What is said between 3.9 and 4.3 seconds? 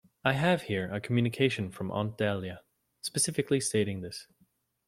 this.